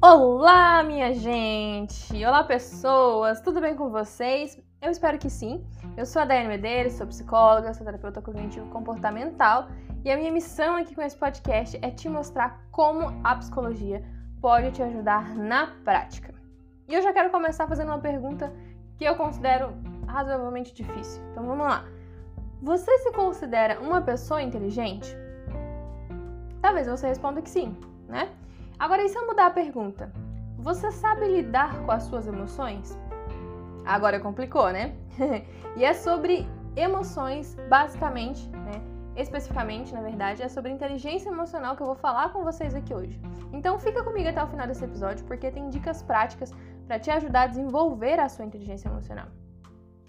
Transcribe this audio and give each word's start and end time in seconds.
Olá, 0.00 0.80
minha 0.84 1.12
gente! 1.12 2.24
Olá, 2.24 2.44
pessoas! 2.44 3.40
Tudo 3.40 3.60
bem 3.60 3.74
com 3.74 3.90
vocês? 3.90 4.56
Eu 4.80 4.92
espero 4.92 5.18
que 5.18 5.28
sim. 5.28 5.66
Eu 5.96 6.06
sou 6.06 6.22
a 6.22 6.24
Daiane 6.24 6.46
Medeiros, 6.46 6.92
sou 6.92 7.04
psicóloga, 7.04 7.74
sou 7.74 7.84
terapeuta 7.84 8.22
cognitivo 8.22 8.68
comportamental 8.68 9.66
e 10.04 10.10
a 10.12 10.16
minha 10.16 10.30
missão 10.30 10.76
aqui 10.76 10.94
com 10.94 11.02
esse 11.02 11.16
podcast 11.16 11.76
é 11.82 11.90
te 11.90 12.08
mostrar 12.08 12.62
como 12.70 13.20
a 13.24 13.34
psicologia 13.34 14.04
pode 14.40 14.70
te 14.70 14.80
ajudar 14.84 15.34
na 15.34 15.72
prática. 15.84 16.32
E 16.86 16.94
eu 16.94 17.02
já 17.02 17.12
quero 17.12 17.30
começar 17.30 17.66
fazendo 17.66 17.88
uma 17.88 17.98
pergunta 17.98 18.52
que 18.96 19.04
eu 19.04 19.16
considero 19.16 19.74
razoavelmente 20.06 20.72
difícil. 20.72 21.20
Então 21.32 21.44
vamos 21.44 21.66
lá. 21.66 21.84
Você 22.62 22.98
se 22.98 23.10
considera 23.10 23.80
uma 23.80 24.00
pessoa 24.00 24.40
inteligente? 24.40 25.12
Talvez 26.62 26.86
você 26.86 27.08
responda 27.08 27.42
que 27.42 27.50
sim, 27.50 27.76
né? 28.06 28.28
Agora, 28.78 29.02
e 29.02 29.08
se 29.08 29.18
eu 29.18 29.26
mudar 29.26 29.46
a 29.46 29.50
pergunta? 29.50 30.12
Você 30.58 30.92
sabe 30.92 31.26
lidar 31.26 31.80
com 31.84 31.90
as 31.90 32.04
suas 32.04 32.28
emoções? 32.28 32.96
Agora 33.84 34.20
complicou, 34.20 34.70
né? 34.70 34.94
e 35.76 35.84
é 35.84 35.92
sobre 35.92 36.46
emoções, 36.76 37.56
basicamente, 37.68 38.48
né? 38.50 38.80
Especificamente, 39.16 39.92
na 39.92 40.00
verdade, 40.00 40.44
é 40.44 40.48
sobre 40.48 40.70
inteligência 40.70 41.28
emocional 41.28 41.74
que 41.74 41.82
eu 41.82 41.86
vou 41.86 41.96
falar 41.96 42.32
com 42.32 42.44
vocês 42.44 42.72
aqui 42.72 42.94
hoje. 42.94 43.20
Então 43.52 43.80
fica 43.80 44.04
comigo 44.04 44.28
até 44.28 44.42
o 44.44 44.46
final 44.46 44.66
desse 44.68 44.84
episódio, 44.84 45.24
porque 45.24 45.50
tem 45.50 45.68
dicas 45.70 46.00
práticas 46.00 46.52
para 46.86 47.00
te 47.00 47.10
ajudar 47.10 47.42
a 47.42 47.46
desenvolver 47.48 48.20
a 48.20 48.28
sua 48.28 48.44
inteligência 48.44 48.88
emocional. 48.88 49.26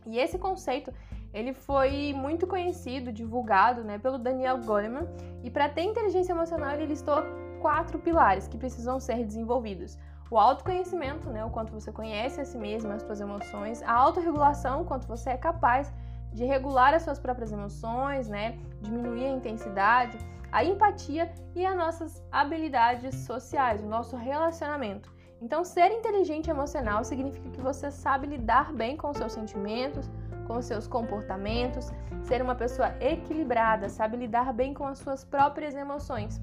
E 0.05 0.19
esse 0.19 0.37
conceito 0.37 0.93
ele 1.33 1.53
foi 1.53 2.13
muito 2.13 2.45
conhecido, 2.45 3.11
divulgado 3.11 3.83
né, 3.83 3.97
pelo 3.97 4.19
Daniel 4.19 4.59
Goleman, 4.59 5.07
e 5.43 5.49
para 5.49 5.67
ter 5.69 5.81
inteligência 5.81 6.33
emocional 6.33 6.71
ele 6.73 6.85
listou 6.85 7.23
quatro 7.59 7.99
pilares 7.99 8.47
que 8.47 8.57
precisam 8.57 8.99
ser 8.99 9.25
desenvolvidos. 9.25 9.97
O 10.31 10.37
autoconhecimento, 10.37 11.29
né, 11.29 11.43
o 11.43 11.49
quanto 11.49 11.73
você 11.73 11.91
conhece 11.91 12.39
a 12.39 12.45
si 12.45 12.57
mesmo, 12.57 12.91
as 12.91 13.01
suas 13.01 13.19
emoções, 13.19 13.81
a 13.83 13.93
autorregulação, 13.93 14.81
o 14.81 14.85
quanto 14.85 15.07
você 15.07 15.31
é 15.31 15.37
capaz 15.37 15.91
de 16.31 16.45
regular 16.45 16.93
as 16.93 17.01
suas 17.03 17.19
próprias 17.19 17.51
emoções, 17.51 18.27
né, 18.27 18.57
diminuir 18.81 19.25
a 19.25 19.29
intensidade, 19.29 20.17
a 20.51 20.63
empatia 20.63 21.31
e 21.55 21.65
as 21.65 21.75
nossas 21.75 22.23
habilidades 22.31 23.15
sociais, 23.15 23.81
o 23.81 23.87
nosso 23.87 24.15
relacionamento. 24.15 25.11
Então, 25.41 25.63
ser 25.63 25.91
inteligente 25.91 26.49
emocional 26.49 27.03
significa 27.03 27.49
que 27.49 27.61
você 27.61 27.89
sabe 27.89 28.27
lidar 28.27 28.73
bem 28.73 28.97
com 28.97 29.13
seus 29.13 29.31
sentimentos, 29.31 30.09
com 30.45 30.61
seus 30.61 30.87
comportamentos, 30.87 31.91
ser 32.23 32.41
uma 32.41 32.55
pessoa 32.55 32.93
equilibrada, 32.99 33.87
sabe 33.87 34.17
lidar 34.17 34.51
bem 34.53 34.73
com 34.73 34.85
as 34.85 34.99
suas 34.99 35.23
próprias 35.23 35.75
emoções. 35.75 36.41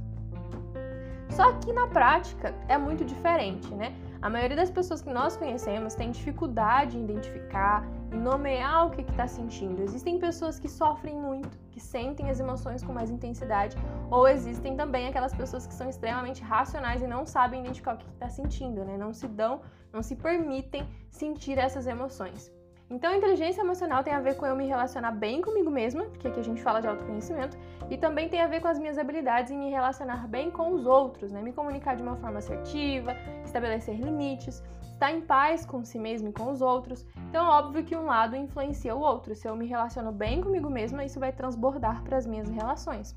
Só 1.37 1.53
que 1.53 1.71
na 1.71 1.87
prática 1.87 2.55
é 2.67 2.79
muito 2.79 3.05
diferente, 3.05 3.75
né? 3.75 3.95
A 4.23 4.31
maioria 4.31 4.57
das 4.57 4.71
pessoas 4.71 5.03
que 5.03 5.11
nós 5.11 5.37
conhecemos 5.37 5.95
tem 5.95 6.11
dificuldade 6.11 6.97
em 6.97 7.05
identificar 7.05 7.87
e 8.11 8.17
nomear 8.17 8.87
o 8.87 8.91
que 8.91 9.03
está 9.03 9.29
sentindo. 9.29 9.83
Existem 9.83 10.19
pessoas 10.19 10.59
que 10.59 10.67
sofrem 10.67 11.15
muito, 11.15 11.59
que 11.71 11.79
sentem 11.79 12.31
as 12.31 12.41
emoções 12.41 12.83
com 12.83 12.91
mais 12.91 13.11
intensidade, 13.11 13.77
ou 14.11 14.27
existem 14.27 14.79
também 14.79 15.09
aquelas 15.09 15.35
pessoas 15.35 15.67
que 15.67 15.75
são 15.75 15.91
extremamente 15.91 16.43
racionais 16.43 17.03
e 17.03 17.07
não 17.07 17.27
sabem 17.27 17.61
identificar 17.61 17.97
o 17.97 17.99
que 17.99 18.09
está 18.09 18.31
sentindo, 18.31 18.83
né? 18.83 18.97
Não 18.97 19.13
se 19.13 19.29
dão, 19.29 19.61
não 19.93 20.03
se 20.03 20.17
permitem 20.17 20.89
sentir 21.11 21.59
essas 21.59 21.87
emoções. 21.87 22.56
Então, 22.89 23.13
inteligência 23.13 23.63
emocional 23.63 24.05
tem 24.05 24.13
a 24.13 24.21
ver 24.21 24.37
com 24.37 24.47
eu 24.47 24.55
me 24.55 24.67
relacionar 24.67 25.11
bem 25.11 25.43
comigo 25.43 25.71
mesma, 25.71 26.05
porque 26.05 26.29
aqui 26.29 26.39
a 26.39 26.45
gente 26.45 26.63
fala 26.63 26.81
de 26.81 26.87
autoconhecimento, 26.87 27.59
e 27.91 27.97
também 27.97 28.29
tem 28.29 28.41
a 28.41 28.47
ver 28.47 28.61
com 28.61 28.69
as 28.69 28.79
minhas 28.79 28.97
habilidades 28.97 29.51
em 29.51 29.59
me 29.59 29.71
relacionar 29.71 30.29
bem 30.29 30.51
com 30.53 30.73
os 30.73 30.87
outros, 30.87 31.33
né? 31.33 31.43
Me 31.43 31.53
comunicar 31.53 31.97
de 31.97 32.03
uma 32.03 32.17
forma 32.17 32.39
assertiva, 32.39 33.17
estabelecer 33.45 33.97
limites, 33.97 34.63
estar 34.93 35.13
em 35.13 35.21
paz 35.21 35.67
com 35.67 35.85
si 35.85 35.99
mesmo 35.99 36.29
e 36.29 36.33
com 36.33 36.51
os 36.51 36.63
outros. 36.63 37.05
Então, 37.29 37.45
óbvio 37.47 37.85
que 37.85 37.97
um 37.97 38.07
lado 38.07 38.37
influencia 38.37 38.95
o 38.95 39.01
outro. 39.01 39.35
Se 39.35 39.49
eu 39.49 39.57
me 39.57 39.67
relaciono 39.67 40.13
bem 40.13 40.41
comigo 40.41 40.71
mesma, 40.71 41.05
isso 41.05 41.19
vai 41.19 41.33
transbordar 41.33 42.05
para 42.05 42.17
as 42.17 42.25
minhas 42.25 42.49
relações. 42.49 43.17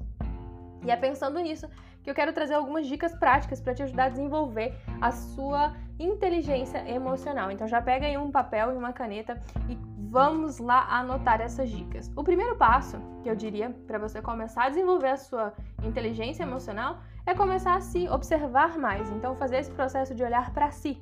E 0.83 0.89
é 0.89 0.95
pensando 0.95 1.39
nisso 1.39 1.69
que 2.03 2.09
eu 2.09 2.15
quero 2.15 2.33
trazer 2.33 2.55
algumas 2.55 2.87
dicas 2.87 3.13
práticas 3.13 3.61
para 3.61 3.73
te 3.73 3.83
ajudar 3.83 4.05
a 4.05 4.09
desenvolver 4.09 4.73
a 4.99 5.11
sua 5.11 5.73
inteligência 5.99 6.89
emocional. 6.89 7.51
Então 7.51 7.67
já 7.67 7.81
pega 7.81 8.05
aí 8.07 8.17
um 8.17 8.31
papel 8.31 8.73
e 8.73 8.77
uma 8.77 8.93
caneta 8.93 9.41
e 9.67 9.77
vamos 10.09 10.57
lá 10.57 10.87
anotar 10.89 11.41
essas 11.41 11.69
dicas. 11.69 12.11
O 12.15 12.23
primeiro 12.23 12.55
passo 12.55 12.97
que 13.21 13.29
eu 13.29 13.35
diria 13.35 13.69
para 13.85 13.99
você 13.99 14.21
começar 14.21 14.63
a 14.63 14.69
desenvolver 14.69 15.09
a 15.09 15.17
sua 15.17 15.53
inteligência 15.83 16.43
emocional 16.43 17.01
é 17.25 17.35
começar 17.35 17.75
a 17.75 17.81
se 17.81 18.07
observar 18.09 18.77
mais. 18.77 19.11
Então 19.11 19.35
fazer 19.35 19.57
esse 19.57 19.71
processo 19.71 20.15
de 20.15 20.23
olhar 20.23 20.51
para 20.51 20.71
si. 20.71 21.01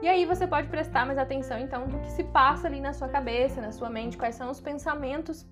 E 0.00 0.06
aí 0.06 0.24
você 0.24 0.46
pode 0.46 0.68
prestar 0.68 1.04
mais 1.04 1.18
atenção 1.18 1.58
então 1.58 1.88
do 1.88 1.98
que 1.98 2.10
se 2.12 2.22
passa 2.22 2.68
ali 2.68 2.80
na 2.80 2.92
sua 2.92 3.08
cabeça, 3.08 3.60
na 3.60 3.72
sua 3.72 3.90
mente, 3.90 4.16
quais 4.16 4.36
são 4.36 4.48
os 4.50 4.60
pensamentos 4.60 5.44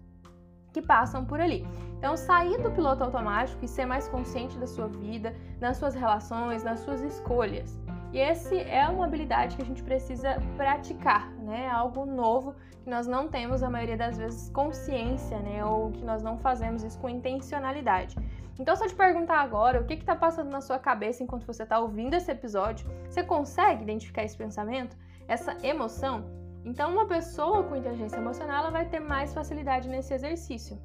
que 0.73 0.83
passam 0.83 1.25
por 1.25 1.41
ali. 1.41 1.67
Então, 1.99 2.17
sair 2.17 2.59
do 2.59 2.71
piloto 2.71 3.03
automático 3.03 3.65
e 3.65 3.69
ser 3.69 3.87
mais 3.87 4.07
consciente 4.09 4.59
da 4.59 4.67
sua 4.67 4.87
vida, 4.87 5.35
nas 5.59 5.79
suas 5.79 5.95
relações, 5.95 6.63
nas 6.63 6.81
suas 6.81 7.01
escolhas. 7.01 7.81
E 8.17 8.19
esse 8.19 8.59
é 8.59 8.89
uma 8.89 9.05
habilidade 9.05 9.57
que 9.57 9.63
a 9.63 9.65
gente 9.67 9.83
precisa 9.83 10.41
praticar, 10.57 11.31
né? 11.33 11.69
Algo 11.69 12.07
novo 12.07 12.55
que 12.83 12.89
nós 12.89 13.07
não 13.07 13.29
temos 13.29 13.63
a 13.63 13.69
maioria 13.69 13.95
das 13.95 14.17
vezes 14.17 14.49
consciência, 14.49 15.39
né? 15.41 15.63
Ou 15.63 15.93
que 15.93 16.03
nós 16.03 16.23
não 16.23 16.39
fazemos 16.39 16.83
isso 16.83 16.99
com 16.99 17.11
intencionalidade. 17.11 18.17
Então, 18.59 18.75
se 18.75 18.85
eu 18.85 18.89
te 18.89 18.95
perguntar 18.95 19.41
agora 19.41 19.83
o 19.83 19.85
que 19.85 19.93
está 19.93 20.17
passando 20.17 20.49
na 20.49 20.63
sua 20.63 20.79
cabeça 20.79 21.23
enquanto 21.23 21.47
você 21.47 21.65
está 21.65 21.79
ouvindo 21.79 22.15
esse 22.15 22.31
episódio, 22.31 22.89
você 23.07 23.23
consegue 23.23 23.83
identificar 23.83 24.25
esse 24.25 24.35
pensamento, 24.35 24.97
essa 25.29 25.55
emoção? 25.63 26.25
Então, 26.65 26.95
uma 26.95 27.07
pessoa 27.07 27.65
com 27.65 27.77
inteligência 27.77 28.17
emocional 28.17 28.61
ela 28.61 28.71
vai 28.71 28.87
ter 28.87 28.99
mais 28.99 29.35
facilidade 29.35 29.91
nesse 29.91 30.15
exercício. 30.15 30.81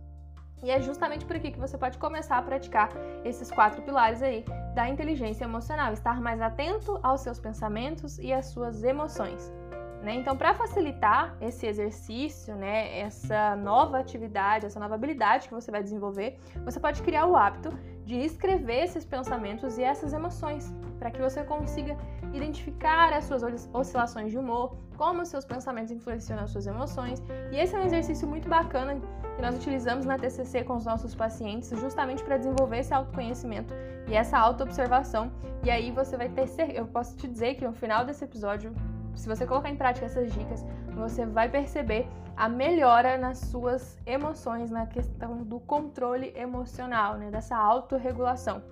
E 0.63 0.69
é 0.69 0.79
justamente 0.79 1.25
por 1.25 1.35
aqui 1.35 1.51
que 1.51 1.59
você 1.59 1.77
pode 1.77 1.97
começar 1.97 2.37
a 2.37 2.41
praticar 2.41 2.89
esses 3.25 3.49
quatro 3.49 3.81
pilares 3.81 4.21
aí 4.21 4.45
da 4.75 4.87
inteligência 4.87 5.43
emocional, 5.43 5.91
estar 5.91 6.21
mais 6.21 6.39
atento 6.39 6.99
aos 7.01 7.21
seus 7.21 7.39
pensamentos 7.39 8.19
e 8.19 8.31
às 8.31 8.47
suas 8.47 8.83
emoções. 8.83 9.51
Né? 10.03 10.15
Então, 10.15 10.35
para 10.35 10.53
facilitar 10.53 11.35
esse 11.39 11.67
exercício, 11.67 12.55
né, 12.55 12.99
essa 12.99 13.55
nova 13.55 13.99
atividade, 13.99 14.65
essa 14.65 14.79
nova 14.79 14.95
habilidade 14.95 15.47
que 15.47 15.53
você 15.53 15.69
vai 15.69 15.83
desenvolver, 15.83 16.39
você 16.65 16.79
pode 16.79 17.03
criar 17.03 17.27
o 17.27 17.35
hábito 17.35 17.69
de 18.03 18.15
escrever 18.15 18.83
esses 18.83 19.05
pensamentos 19.05 19.77
e 19.77 19.83
essas 19.83 20.11
emoções, 20.11 20.73
para 20.97 21.11
que 21.11 21.21
você 21.21 21.43
consiga 21.43 21.95
identificar 22.33 23.13
as 23.13 23.25
suas 23.25 23.43
oscilações 23.73 24.31
de 24.31 24.37
humor, 24.37 24.77
como 24.97 25.21
os 25.21 25.29
seus 25.29 25.45
pensamentos 25.45 25.91
influenciam 25.91 26.39
nas 26.39 26.51
suas 26.51 26.67
emoções. 26.67 27.21
E 27.51 27.57
esse 27.57 27.75
é 27.75 27.79
um 27.79 27.85
exercício 27.85 28.27
muito 28.27 28.47
bacana 28.47 28.99
que 29.35 29.41
nós 29.41 29.55
utilizamos 29.55 30.05
na 30.05 30.17
TCC 30.17 30.63
com 30.63 30.75
os 30.75 30.85
nossos 30.85 31.15
pacientes, 31.15 31.69
justamente 31.69 32.23
para 32.23 32.37
desenvolver 32.37 32.79
esse 32.79 32.93
autoconhecimento 32.93 33.73
e 34.07 34.13
essa 34.13 34.37
autoobservação. 34.37 35.31
E 35.63 35.69
aí 35.69 35.91
você 35.91 36.17
vai 36.17 36.29
ter, 36.29 36.47
eu 36.75 36.85
posso 36.87 37.15
te 37.17 37.27
dizer 37.27 37.55
que 37.55 37.65
no 37.65 37.73
final 37.73 38.05
desse 38.05 38.23
episódio 38.23 38.73
se 39.15 39.27
você 39.27 39.45
colocar 39.45 39.69
em 39.69 39.75
prática 39.75 40.05
essas 40.05 40.31
dicas, 40.31 40.65
você 40.93 41.25
vai 41.25 41.49
perceber 41.49 42.07
a 42.35 42.47
melhora 42.47 43.17
nas 43.17 43.37
suas 43.39 43.97
emoções, 44.05 44.71
na 44.71 44.85
questão 44.87 45.43
do 45.43 45.59
controle 45.59 46.33
emocional, 46.35 47.17
né, 47.17 47.29
dessa 47.29 47.55
autorregulação. 47.55 48.63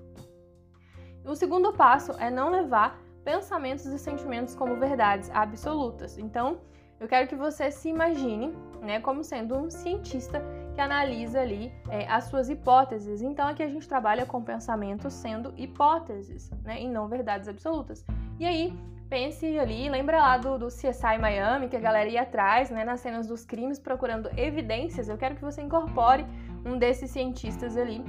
O 1.25 1.35
segundo 1.35 1.73
passo 1.73 2.13
é 2.13 2.31
não 2.31 2.49
levar 2.49 2.99
pensamentos 3.23 3.85
e 3.85 3.99
sentimentos 3.99 4.55
como 4.55 4.75
verdades 4.75 5.29
absolutas. 5.33 6.17
Então, 6.17 6.59
eu 6.99 7.07
quero 7.07 7.27
que 7.27 7.35
você 7.35 7.71
se 7.71 7.87
imagine 7.89 8.53
né, 8.81 8.99
como 8.99 9.23
sendo 9.23 9.57
um 9.57 9.69
cientista 9.69 10.43
que 10.75 10.81
analisa 10.81 11.39
ali 11.39 11.71
é, 11.89 12.05
as 12.07 12.25
suas 12.25 12.49
hipóteses. 12.49 13.21
Então, 13.21 13.47
aqui 13.47 13.63
a 13.63 13.69
gente 13.69 13.87
trabalha 13.87 14.25
com 14.25 14.41
pensamentos 14.41 15.13
sendo 15.13 15.53
hipóteses 15.57 16.51
né, 16.63 16.81
e 16.81 16.89
não 16.89 17.07
verdades 17.07 17.47
absolutas. 17.47 18.05
E 18.37 18.45
aí, 18.45 18.77
pense 19.09 19.57
ali, 19.57 19.89
lembra 19.89 20.19
lá 20.19 20.37
do, 20.37 20.57
do 20.57 20.67
CSI 20.67 21.17
Miami, 21.19 21.69
que 21.69 21.77
a 21.77 21.79
galera 21.79 22.09
ia 22.09 22.21
atrás, 22.21 22.69
né, 22.69 22.83
nas 22.83 22.99
cenas 22.99 23.27
dos 23.27 23.45
crimes, 23.45 23.79
procurando 23.79 24.29
evidências. 24.37 25.07
Eu 25.07 25.17
quero 25.17 25.35
que 25.35 25.41
você 25.41 25.61
incorpore 25.61 26.25
um 26.65 26.77
desses 26.77 27.11
cientistas 27.11 27.77
ali 27.77 28.03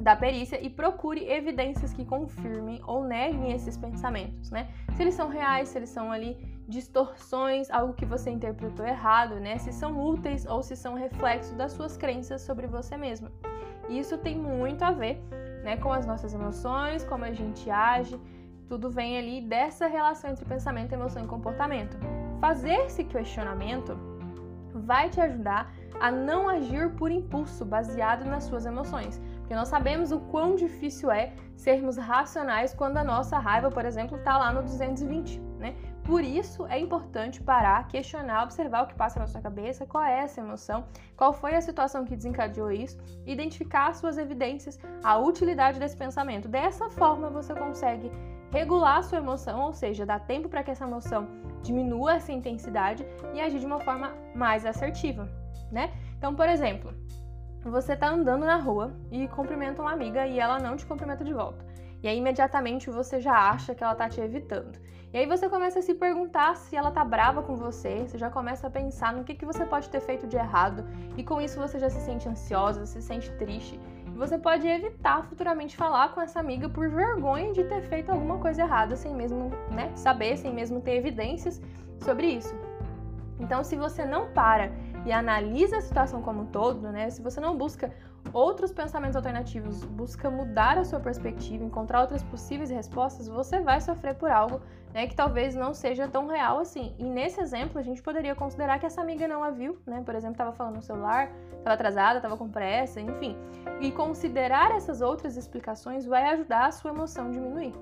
da 0.00 0.16
perícia 0.16 0.58
e 0.64 0.70
procure 0.70 1.30
evidências 1.30 1.92
que 1.92 2.06
confirmem 2.06 2.80
ou 2.86 3.04
neguem 3.04 3.52
esses 3.52 3.76
pensamentos, 3.76 4.50
né? 4.50 4.68
Se 4.96 5.02
eles 5.02 5.14
são 5.14 5.28
reais, 5.28 5.68
se 5.68 5.78
eles 5.78 5.90
são 5.90 6.10
ali 6.10 6.38
distorções, 6.66 7.70
algo 7.70 7.92
que 7.92 8.06
você 8.06 8.30
interpretou 8.30 8.86
errado, 8.86 9.34
né? 9.38 9.58
Se 9.58 9.72
são 9.72 10.00
úteis 10.00 10.46
ou 10.46 10.62
se 10.62 10.74
são 10.74 10.94
reflexo 10.94 11.54
das 11.54 11.72
suas 11.72 11.96
crenças 11.98 12.40
sobre 12.40 12.66
você 12.66 12.96
mesma. 12.96 13.30
Isso 13.90 14.16
tem 14.16 14.38
muito 14.38 14.82
a 14.82 14.92
ver, 14.92 15.20
né, 15.64 15.76
com 15.76 15.92
as 15.92 16.06
nossas 16.06 16.32
emoções, 16.32 17.04
como 17.04 17.24
a 17.24 17.32
gente 17.32 17.68
age, 17.68 18.18
tudo 18.68 18.88
vem 18.88 19.18
ali 19.18 19.40
dessa 19.40 19.88
relação 19.88 20.30
entre 20.30 20.44
pensamento, 20.44 20.92
emoção 20.92 21.24
e 21.24 21.26
comportamento. 21.26 21.96
Fazer 22.40 22.86
esse 22.86 23.02
questionamento 23.04 23.98
vai 24.72 25.10
te 25.10 25.20
ajudar 25.20 25.72
a 25.98 26.10
não 26.10 26.48
agir 26.48 26.90
por 26.94 27.10
impulso, 27.10 27.64
baseado 27.64 28.24
nas 28.24 28.44
suas 28.44 28.64
emoções. 28.64 29.20
Porque 29.50 29.58
nós 29.58 29.66
sabemos 29.66 30.12
o 30.12 30.20
quão 30.20 30.54
difícil 30.54 31.10
é 31.10 31.32
sermos 31.56 31.96
racionais 31.96 32.72
quando 32.72 32.98
a 32.98 33.02
nossa 33.02 33.36
raiva, 33.36 33.68
por 33.68 33.84
exemplo, 33.84 34.16
está 34.16 34.38
lá 34.38 34.52
no 34.52 34.62
220, 34.62 35.40
né? 35.58 35.74
Por 36.04 36.22
isso 36.22 36.68
é 36.68 36.78
importante 36.78 37.42
parar, 37.42 37.88
questionar, 37.88 38.44
observar 38.44 38.84
o 38.84 38.86
que 38.86 38.94
passa 38.94 39.18
na 39.18 39.26
sua 39.26 39.40
cabeça, 39.40 39.84
qual 39.84 40.04
é 40.04 40.20
essa 40.20 40.40
emoção, 40.40 40.84
qual 41.16 41.32
foi 41.32 41.56
a 41.56 41.60
situação 41.60 42.04
que 42.04 42.14
desencadeou 42.14 42.70
isso, 42.70 42.96
identificar 43.26 43.88
as 43.88 43.96
suas 43.96 44.18
evidências, 44.18 44.78
a 45.02 45.18
utilidade 45.18 45.80
desse 45.80 45.96
pensamento. 45.96 46.46
Dessa 46.46 46.88
forma 46.88 47.28
você 47.28 47.52
consegue 47.52 48.08
regular 48.52 48.98
a 48.98 49.02
sua 49.02 49.18
emoção, 49.18 49.62
ou 49.62 49.72
seja, 49.72 50.06
dar 50.06 50.20
tempo 50.20 50.48
para 50.48 50.62
que 50.62 50.70
essa 50.70 50.84
emoção 50.84 51.26
diminua 51.60 52.14
essa 52.14 52.30
intensidade 52.30 53.04
e 53.34 53.40
agir 53.40 53.58
de 53.58 53.66
uma 53.66 53.80
forma 53.80 54.12
mais 54.32 54.64
assertiva, 54.64 55.28
né? 55.72 55.90
Então, 56.16 56.36
por 56.36 56.48
exemplo, 56.48 56.94
você 57.68 57.92
está 57.92 58.08
andando 58.08 58.46
na 58.46 58.56
rua 58.56 58.92
e 59.10 59.28
cumprimenta 59.28 59.82
uma 59.82 59.92
amiga 59.92 60.26
e 60.26 60.38
ela 60.38 60.58
não 60.58 60.76
te 60.76 60.86
cumprimenta 60.86 61.22
de 61.22 61.34
volta. 61.34 61.64
E 62.02 62.08
aí 62.08 62.16
imediatamente 62.16 62.88
você 62.88 63.20
já 63.20 63.34
acha 63.50 63.74
que 63.74 63.84
ela 63.84 63.94
tá 63.94 64.08
te 64.08 64.20
evitando. 64.20 64.78
E 65.12 65.18
aí 65.18 65.26
você 65.26 65.48
começa 65.48 65.80
a 65.80 65.82
se 65.82 65.92
perguntar 65.92 66.56
se 66.56 66.76
ela 66.76 66.92
tá 66.92 67.04
brava 67.04 67.42
com 67.42 67.56
você, 67.56 68.06
você 68.06 68.16
já 68.16 68.30
começa 68.30 68.68
a 68.68 68.70
pensar 68.70 69.12
no 69.12 69.24
que, 69.24 69.34
que 69.34 69.44
você 69.44 69.66
pode 69.66 69.90
ter 69.90 70.00
feito 70.00 70.24
de 70.26 70.36
errado, 70.36 70.84
e 71.16 71.24
com 71.24 71.40
isso 71.40 71.58
você 71.58 71.80
já 71.80 71.90
se 71.90 72.00
sente 72.00 72.28
ansiosa, 72.28 72.86
se 72.86 73.02
sente 73.02 73.28
triste. 73.32 73.78
E 74.06 74.16
você 74.16 74.38
pode 74.38 74.68
evitar 74.68 75.24
futuramente 75.24 75.76
falar 75.76 76.14
com 76.14 76.20
essa 76.20 76.38
amiga 76.38 76.68
por 76.68 76.88
vergonha 76.88 77.52
de 77.52 77.64
ter 77.64 77.82
feito 77.82 78.10
alguma 78.10 78.38
coisa 78.38 78.62
errada, 78.62 78.94
sem 78.94 79.12
mesmo 79.12 79.50
né, 79.72 79.90
saber, 79.96 80.36
sem 80.36 80.54
mesmo 80.54 80.80
ter 80.80 80.92
evidências 80.92 81.60
sobre 81.98 82.28
isso. 82.28 82.54
Então, 83.40 83.64
se 83.64 83.74
você 83.74 84.04
não 84.04 84.28
para 84.28 84.70
e 85.04 85.12
analisa 85.12 85.78
a 85.78 85.80
situação 85.80 86.22
como 86.22 86.42
um 86.42 86.46
todo, 86.46 86.90
né? 86.90 87.08
Se 87.10 87.22
você 87.22 87.40
não 87.40 87.56
busca 87.56 87.92
outros 88.32 88.72
pensamentos 88.72 89.16
alternativos, 89.16 89.84
busca 89.84 90.30
mudar 90.30 90.78
a 90.78 90.84
sua 90.84 91.00
perspectiva, 91.00 91.64
encontrar 91.64 92.02
outras 92.02 92.22
possíveis 92.22 92.70
respostas, 92.70 93.28
você 93.28 93.60
vai 93.60 93.80
sofrer 93.80 94.14
por 94.14 94.30
algo 94.30 94.60
né, 94.92 95.06
que 95.06 95.14
talvez 95.14 95.54
não 95.54 95.72
seja 95.72 96.08
tão 96.08 96.26
real 96.26 96.58
assim. 96.58 96.94
E 96.98 97.04
nesse 97.04 97.40
exemplo, 97.40 97.78
a 97.78 97.82
gente 97.82 98.02
poderia 98.02 98.34
considerar 98.34 98.78
que 98.78 98.86
essa 98.86 99.00
amiga 99.00 99.26
não 99.26 99.42
a 99.42 99.50
viu, 99.50 99.78
né? 99.86 100.02
Por 100.04 100.14
exemplo, 100.14 100.34
estava 100.34 100.52
falando 100.52 100.76
no 100.76 100.82
celular, 100.82 101.30
estava 101.56 101.74
atrasada, 101.74 102.18
estava 102.18 102.36
com 102.36 102.48
pressa, 102.48 103.00
enfim. 103.00 103.36
E 103.80 103.90
considerar 103.92 104.70
essas 104.72 105.00
outras 105.00 105.36
explicações 105.36 106.06
vai 106.06 106.24
ajudar 106.30 106.66
a 106.66 106.72
sua 106.72 106.90
emoção 106.90 107.28
a 107.28 107.30
diminuir. 107.30 107.72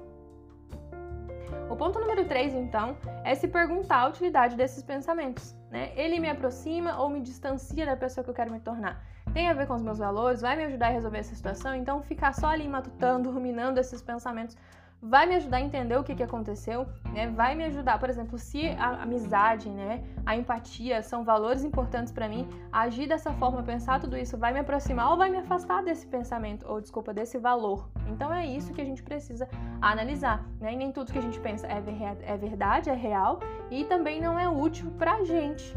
O 1.71 1.77
ponto 1.77 2.01
número 2.01 2.25
3, 2.25 2.55
então, 2.55 2.97
é 3.25 3.35
se 3.35 3.47
perguntar 3.47 3.99
a 3.99 4.09
utilidade 4.09 4.57
desses 4.57 4.83
pensamentos. 4.83 5.55
Né? 5.71 5.93
Ele 5.95 6.19
me 6.19 6.31
aproxima 6.31 6.99
ou 6.99 7.11
me 7.11 7.21
distancia 7.21 7.85
da 7.85 7.95
pessoa 7.95 8.25
que 8.25 8.31
eu 8.31 8.35
quero 8.35 8.51
me 8.51 8.59
tornar? 8.59 9.05
Tem 9.35 9.49
a 9.49 9.53
ver 9.53 9.67
com 9.67 9.75
os 9.75 9.83
meus 9.83 9.99
valores? 9.99 10.41
Vai 10.41 10.57
me 10.57 10.65
ajudar 10.65 10.87
a 10.87 10.91
resolver 10.91 11.19
essa 11.19 11.35
situação? 11.35 11.75
Então, 11.75 12.03
ficar 12.03 12.33
só 12.33 12.47
ali 12.47 12.67
matutando, 12.67 13.31
ruminando 13.31 13.79
esses 13.79 14.01
pensamentos 14.01 14.57
vai 15.01 15.27
me 15.27 15.37
ajudar 15.37 15.59
a 15.59 15.61
entender 15.61 15.97
o 15.97 16.03
que, 16.03 16.15
que 16.15 16.23
aconteceu, 16.23 16.87
né? 17.13 17.29
Vai 17.29 17.55
me 17.55 17.65
ajudar, 17.65 17.99
por 17.99 18.11
exemplo, 18.11 18.39
se 18.39 18.69
a 18.71 19.03
amizade, 19.03 19.69
né, 19.69 20.03
a 20.27 20.37
empatia 20.37 21.03
são 21.03 21.25
valores 21.25 21.65
importantes 21.65 22.13
para 22.13 22.29
mim, 22.29 22.49
agir 22.73 23.07
dessa 23.07 23.33
forma, 23.33 23.63
pensar 23.63 24.01
tudo 24.01 24.17
isso 24.17 24.37
vai 24.37 24.53
me 24.53 24.59
aproximar 24.59 25.11
ou 25.11 25.17
vai 25.17 25.31
me 25.31 25.39
afastar 25.39 25.83
desse 25.83 26.07
pensamento, 26.07 26.67
ou 26.69 26.81
desculpa, 26.81 27.15
desse 27.15 27.39
valor. 27.39 27.89
Então 28.09 28.33
é 28.33 28.47
isso 28.47 28.73
que 28.73 28.81
a 28.81 28.85
gente 28.85 29.03
precisa 29.03 29.49
analisar, 29.81 30.45
né? 30.61 30.73
E 30.73 30.77
nem 30.77 30.91
tudo 30.91 31.13
que 31.13 31.19
a 31.19 31.23
gente 31.23 31.39
pensa 31.41 31.67
é, 31.67 31.83
é 32.23 32.37
verdade, 32.37 32.91
é 32.91 32.95
real 32.95 33.39
e 33.71 33.85
também 33.85 34.21
não 34.21 34.39
é 34.39 34.49
útil 34.49 34.91
pra 34.99 35.23
gente. 35.25 35.75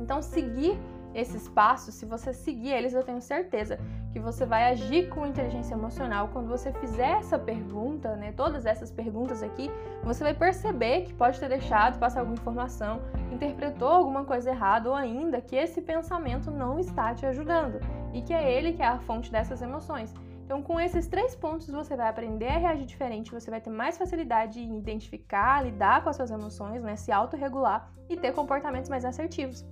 Então 0.00 0.20
seguir 0.20 0.78
esses 1.14 1.48
passos, 1.48 1.94
se 1.94 2.04
você 2.04 2.32
seguir 2.32 2.70
eles, 2.70 2.92
eu 2.92 3.02
tenho 3.02 3.20
certeza 3.20 3.78
que 4.12 4.18
você 4.18 4.44
vai 4.44 4.70
agir 4.70 5.08
com 5.08 5.26
inteligência 5.26 5.74
emocional. 5.74 6.28
Quando 6.32 6.48
você 6.48 6.72
fizer 6.72 7.18
essa 7.18 7.38
pergunta, 7.38 8.16
né, 8.16 8.32
todas 8.32 8.66
essas 8.66 8.90
perguntas 8.90 9.42
aqui, 9.42 9.70
você 10.02 10.24
vai 10.24 10.34
perceber 10.34 11.02
que 11.02 11.14
pode 11.14 11.38
ter 11.38 11.48
deixado 11.48 11.98
passar 11.98 12.20
alguma 12.20 12.36
informação, 12.36 13.00
interpretou 13.30 13.88
alguma 13.88 14.24
coisa 14.24 14.50
errada 14.50 14.88
ou 14.88 14.94
ainda 14.94 15.40
que 15.40 15.56
esse 15.56 15.80
pensamento 15.80 16.50
não 16.50 16.78
está 16.78 17.14
te 17.14 17.24
ajudando 17.26 17.80
e 18.12 18.22
que 18.22 18.32
é 18.32 18.52
ele 18.52 18.72
que 18.72 18.82
é 18.82 18.86
a 18.86 18.98
fonte 18.98 19.30
dessas 19.30 19.62
emoções. 19.62 20.12
Então, 20.44 20.62
com 20.62 20.78
esses 20.78 21.06
três 21.06 21.34
pontos, 21.34 21.68
você 21.70 21.96
vai 21.96 22.06
aprender 22.06 22.48
a 22.48 22.58
reagir 22.58 22.84
diferente, 22.84 23.32
você 23.32 23.50
vai 23.50 23.62
ter 23.62 23.70
mais 23.70 23.96
facilidade 23.96 24.60
em 24.60 24.78
identificar, 24.78 25.64
lidar 25.64 26.02
com 26.02 26.10
as 26.10 26.16
suas 26.16 26.30
emoções, 26.30 26.82
né, 26.82 26.96
se 26.96 27.10
autorregular 27.10 27.90
e 28.10 28.16
ter 28.16 28.32
comportamentos 28.32 28.90
mais 28.90 29.06
assertivos. 29.06 29.64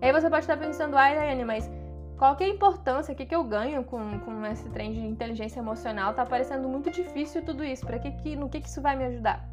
E 0.00 0.06
aí 0.06 0.12
você 0.12 0.30
pode 0.30 0.44
estar 0.44 0.56
pensando, 0.56 0.96
ai, 0.96 1.16
Daiane, 1.16 1.44
mas 1.44 1.68
qual 2.16 2.36
que 2.36 2.44
é 2.44 2.46
a 2.46 2.50
importância, 2.50 3.12
o 3.12 3.16
que, 3.16 3.26
que 3.26 3.34
eu 3.34 3.44
ganho 3.44 3.82
com, 3.84 4.20
com 4.20 4.44
esse 4.46 4.68
trem 4.70 4.92
de 4.92 5.00
inteligência 5.00 5.60
emocional? 5.60 6.14
Tá 6.14 6.24
parecendo 6.24 6.68
muito 6.68 6.90
difícil 6.90 7.44
tudo 7.44 7.64
isso, 7.64 7.86
para 7.86 7.98
que, 7.98 8.12
que, 8.12 8.36
no 8.36 8.48
que, 8.48 8.60
que 8.60 8.68
isso 8.68 8.80
vai 8.80 8.96
me 8.96 9.04
ajudar? 9.04 9.48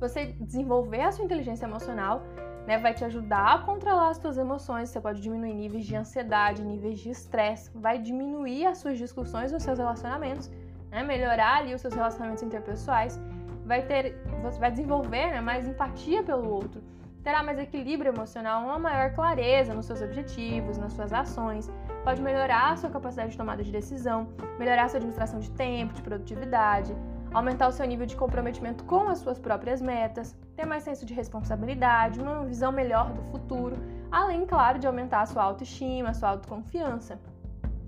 Você 0.00 0.26
desenvolver 0.40 1.00
a 1.00 1.12
sua 1.12 1.24
inteligência 1.24 1.66
emocional 1.66 2.22
né, 2.66 2.78
vai 2.78 2.94
te 2.94 3.04
ajudar 3.04 3.54
a 3.54 3.58
controlar 3.58 4.10
as 4.10 4.18
suas 4.18 4.36
emoções, 4.36 4.90
você 4.90 5.00
pode 5.00 5.20
diminuir 5.20 5.54
níveis 5.54 5.86
de 5.86 5.96
ansiedade, 5.96 6.62
níveis 6.62 7.00
de 7.00 7.10
estresse, 7.10 7.70
vai 7.74 7.98
diminuir 7.98 8.66
as 8.66 8.78
suas 8.78 8.98
discussões, 8.98 9.52
os 9.52 9.62
seus 9.62 9.78
relacionamentos, 9.78 10.50
né, 10.90 11.02
melhorar 11.02 11.58
ali 11.58 11.74
os 11.74 11.80
seus 11.80 11.94
relacionamentos 11.94 12.42
interpessoais, 12.42 13.18
vai 13.64 13.82
ter, 13.82 14.22
você 14.42 14.58
vai 14.58 14.70
desenvolver 14.70 15.32
né, 15.32 15.40
mais 15.40 15.66
empatia 15.66 16.22
pelo 16.22 16.50
outro 16.50 16.82
terá 17.28 17.42
mais 17.42 17.58
equilíbrio 17.58 18.10
emocional, 18.10 18.64
uma 18.64 18.78
maior 18.78 19.12
clareza 19.12 19.74
nos 19.74 19.84
seus 19.84 20.00
objetivos, 20.00 20.78
nas 20.78 20.94
suas 20.94 21.12
ações, 21.12 21.70
pode 22.02 22.22
melhorar 22.22 22.72
a 22.72 22.76
sua 22.78 22.88
capacidade 22.88 23.32
de 23.32 23.36
tomada 23.36 23.62
de 23.62 23.70
decisão, 23.70 24.28
melhorar 24.58 24.84
a 24.84 24.88
sua 24.88 24.96
administração 24.96 25.38
de 25.38 25.50
tempo, 25.50 25.92
de 25.92 26.00
produtividade, 26.00 26.96
aumentar 27.34 27.68
o 27.68 27.72
seu 27.72 27.84
nível 27.84 28.06
de 28.06 28.16
comprometimento 28.16 28.82
com 28.84 29.10
as 29.10 29.18
suas 29.18 29.38
próprias 29.38 29.82
metas, 29.82 30.34
ter 30.56 30.64
mais 30.64 30.84
senso 30.84 31.04
de 31.04 31.12
responsabilidade, 31.12 32.18
uma 32.18 32.46
visão 32.46 32.72
melhor 32.72 33.12
do 33.12 33.20
futuro, 33.24 33.76
além, 34.10 34.46
claro, 34.46 34.78
de 34.78 34.86
aumentar 34.86 35.20
a 35.20 35.26
sua 35.26 35.42
autoestima, 35.42 36.08
a 36.08 36.14
sua 36.14 36.30
autoconfiança. 36.30 37.20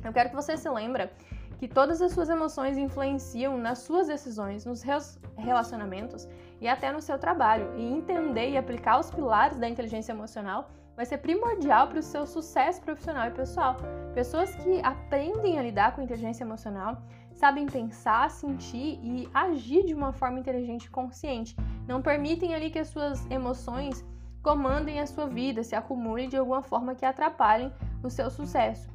Eu 0.04 0.12
quero 0.12 0.28
que 0.28 0.36
você 0.36 0.54
se 0.54 0.68
lembre 0.68 1.08
que 1.56 1.66
todas 1.66 2.02
as 2.02 2.12
suas 2.12 2.28
emoções 2.28 2.76
influenciam 2.76 3.56
nas 3.56 3.78
suas 3.78 4.06
decisões, 4.06 4.66
nos 4.66 4.82
relacionamentos 5.36 6.28
e 6.60 6.68
até 6.68 6.92
no 6.92 7.00
seu 7.00 7.18
trabalho. 7.18 7.72
E 7.76 7.82
entender 7.82 8.50
e 8.50 8.56
aplicar 8.56 8.98
os 8.98 9.10
pilares 9.10 9.58
da 9.58 9.68
inteligência 9.68 10.12
emocional 10.12 10.70
vai 10.94 11.06
ser 11.06 11.18
primordial 11.18 11.88
para 11.88 12.00
o 12.00 12.02
seu 12.02 12.26
sucesso 12.26 12.82
profissional 12.82 13.28
e 13.28 13.30
pessoal. 13.30 13.76
Pessoas 14.14 14.54
que 14.56 14.80
aprendem 14.82 15.58
a 15.58 15.62
lidar 15.62 15.94
com 15.94 16.02
inteligência 16.02 16.44
emocional 16.44 17.02
sabem 17.32 17.66
pensar, 17.66 18.30
sentir 18.30 19.00
e 19.02 19.28
agir 19.32 19.84
de 19.86 19.94
uma 19.94 20.12
forma 20.12 20.38
inteligente 20.38 20.84
e 20.84 20.90
consciente. 20.90 21.56
Não 21.88 22.02
permitem 22.02 22.54
ali 22.54 22.70
que 22.70 22.78
as 22.78 22.88
suas 22.88 23.24
emoções 23.30 24.04
comandem 24.42 25.00
a 25.00 25.06
sua 25.06 25.26
vida, 25.26 25.62
se 25.62 25.74
acumulem 25.74 26.28
de 26.28 26.36
alguma 26.36 26.62
forma 26.62 26.94
que 26.94 27.04
atrapalhem 27.04 27.72
o 28.02 28.10
seu 28.10 28.30
sucesso. 28.30 28.90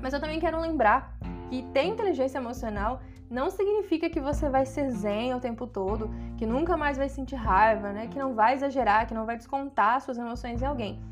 Mas 0.00 0.14
eu 0.14 0.20
também 0.20 0.40
quero 0.40 0.60
lembrar 0.60 1.14
que 1.50 1.62
ter 1.74 1.84
inteligência 1.84 2.38
emocional 2.38 3.00
não 3.30 3.50
significa 3.50 4.08
que 4.08 4.20
você 4.20 4.48
vai 4.48 4.64
ser 4.64 4.90
zen 4.90 5.34
o 5.34 5.40
tempo 5.40 5.66
todo, 5.66 6.10
que 6.36 6.46
nunca 6.46 6.76
mais 6.76 6.96
vai 6.96 7.08
sentir 7.08 7.36
raiva, 7.36 7.92
né? 7.92 8.06
Que 8.06 8.18
não 8.18 8.34
vai 8.34 8.54
exagerar, 8.54 9.06
que 9.06 9.14
não 9.14 9.26
vai 9.26 9.36
descontar 9.36 10.00
suas 10.00 10.16
emoções 10.16 10.62
em 10.62 10.66
alguém. 10.66 11.02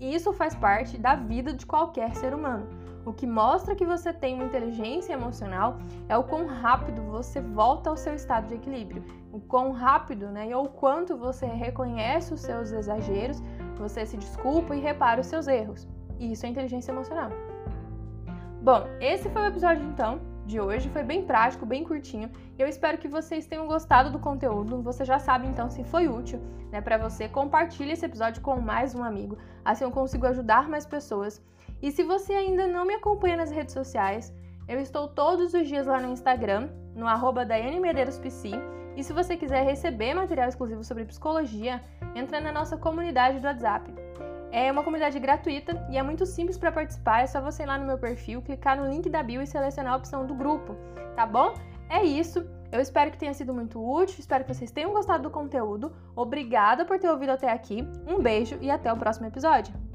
E 0.00 0.14
isso 0.14 0.32
faz 0.32 0.54
parte 0.54 0.96
da 0.96 1.14
vida 1.14 1.52
de 1.52 1.66
qualquer 1.66 2.14
ser 2.14 2.32
humano. 2.32 2.66
O 3.04 3.12
que 3.12 3.26
mostra 3.26 3.74
que 3.74 3.84
você 3.84 4.12
tem 4.12 4.34
uma 4.34 4.44
inteligência 4.44 5.12
emocional 5.12 5.78
é 6.08 6.16
o 6.16 6.24
quão 6.24 6.46
rápido 6.46 7.02
você 7.02 7.40
volta 7.40 7.90
ao 7.90 7.96
seu 7.96 8.14
estado 8.14 8.48
de 8.48 8.54
equilíbrio. 8.54 9.04
O 9.32 9.40
quão 9.40 9.72
rápido, 9.72 10.28
né? 10.28 10.48
E 10.48 10.54
o 10.54 10.68
quanto 10.68 11.16
você 11.16 11.46
reconhece 11.46 12.32
os 12.32 12.40
seus 12.40 12.70
exageros, 12.70 13.42
você 13.76 14.06
se 14.06 14.16
desculpa 14.16 14.74
e 14.74 14.80
repara 14.80 15.20
os 15.20 15.26
seus 15.26 15.46
erros. 15.48 15.88
E 16.18 16.32
isso 16.32 16.46
é 16.46 16.48
inteligência 16.48 16.92
emocional. 16.92 17.30
Bom, 18.62 18.86
esse 19.00 19.28
foi 19.30 19.42
o 19.42 19.46
episódio 19.46 19.84
então 19.84 20.20
de 20.48 20.58
hoje, 20.58 20.88
foi 20.88 21.02
bem 21.02 21.22
prático, 21.22 21.66
bem 21.66 21.84
curtinho. 21.84 22.30
Eu 22.58 22.66
espero 22.66 22.96
que 22.96 23.06
vocês 23.06 23.46
tenham 23.46 23.66
gostado 23.66 24.10
do 24.10 24.18
conteúdo. 24.18 24.80
Você 24.82 25.04
já 25.04 25.18
sabe 25.18 25.46
então 25.46 25.68
se 25.68 25.84
foi 25.84 26.08
útil, 26.08 26.40
né, 26.72 26.80
para 26.80 26.96
você. 26.96 27.28
Compartilhe 27.28 27.92
esse 27.92 28.06
episódio 28.06 28.40
com 28.40 28.58
mais 28.58 28.94
um 28.94 29.04
amigo, 29.04 29.36
assim 29.62 29.84
eu 29.84 29.90
consigo 29.90 30.26
ajudar 30.26 30.66
mais 30.66 30.86
pessoas. 30.86 31.40
E 31.82 31.92
se 31.92 32.02
você 32.02 32.32
ainda 32.32 32.66
não 32.66 32.86
me 32.86 32.94
acompanha 32.94 33.36
nas 33.36 33.50
redes 33.50 33.74
sociais, 33.74 34.34
eu 34.66 34.80
estou 34.80 35.06
todos 35.06 35.52
os 35.52 35.68
dias 35.68 35.86
lá 35.86 36.00
no 36.00 36.12
Instagram, 36.12 36.70
no 36.96 37.06
arroba 37.06 37.46
E 38.96 39.04
se 39.04 39.12
você 39.12 39.36
quiser 39.36 39.64
receber 39.64 40.14
material 40.14 40.48
exclusivo 40.48 40.82
sobre 40.82 41.04
psicologia, 41.04 41.82
entra 42.14 42.40
na 42.40 42.50
nossa 42.50 42.76
comunidade 42.78 43.38
do 43.38 43.46
WhatsApp. 43.46 43.92
É 44.50 44.70
uma 44.72 44.82
comunidade 44.82 45.18
gratuita 45.18 45.86
e 45.90 45.98
é 45.98 46.02
muito 46.02 46.24
simples 46.24 46.56
para 46.56 46.72
participar. 46.72 47.22
É 47.22 47.26
só 47.26 47.40
você 47.40 47.62
ir 47.62 47.66
lá 47.66 47.78
no 47.78 47.86
meu 47.86 47.98
perfil, 47.98 48.42
clicar 48.42 48.76
no 48.76 48.88
link 48.88 49.08
da 49.08 49.22
bio 49.22 49.42
e 49.42 49.46
selecionar 49.46 49.92
a 49.92 49.96
opção 49.96 50.26
do 50.26 50.34
grupo, 50.34 50.76
tá 51.14 51.26
bom? 51.26 51.54
É 51.88 52.02
isso. 52.02 52.46
Eu 52.70 52.80
espero 52.80 53.10
que 53.10 53.16
tenha 53.16 53.32
sido 53.32 53.54
muito 53.54 53.80
útil, 53.80 54.16
espero 54.18 54.44
que 54.44 54.52
vocês 54.52 54.70
tenham 54.70 54.92
gostado 54.92 55.22
do 55.22 55.30
conteúdo. 55.30 55.90
Obrigada 56.14 56.84
por 56.84 56.98
ter 56.98 57.08
ouvido 57.08 57.30
até 57.30 57.50
aqui. 57.50 57.86
Um 58.06 58.20
beijo 58.20 58.58
e 58.60 58.70
até 58.70 58.92
o 58.92 58.96
próximo 58.96 59.26
episódio. 59.26 59.87